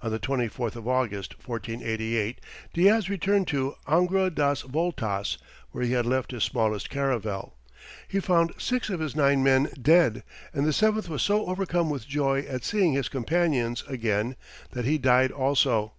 On 0.00 0.10
the 0.10 0.18
24th 0.18 0.76
of 0.76 0.88
August, 0.88 1.34
1488, 1.46 2.40
Diaz 2.72 3.10
returned 3.10 3.46
to 3.48 3.74
Angra 3.86 4.34
das 4.34 4.62
Voltas, 4.62 5.36
where 5.72 5.84
he 5.84 5.92
had 5.92 6.06
left 6.06 6.30
his 6.30 6.42
smallest 6.42 6.88
caravel. 6.88 7.52
He 8.08 8.18
found 8.18 8.54
six 8.56 8.88
of 8.88 9.00
his 9.00 9.14
nine 9.14 9.42
men 9.42 9.68
dead, 9.82 10.22
and 10.54 10.64
the 10.64 10.72
seventh 10.72 11.10
was 11.10 11.20
so 11.20 11.44
overcome 11.44 11.90
with 11.90 12.08
joy 12.08 12.38
at 12.48 12.64
seeing 12.64 12.94
his 12.94 13.10
companions 13.10 13.84
again 13.86 14.36
that 14.70 14.86
he 14.86 14.96
died 14.96 15.30
also. 15.30 15.92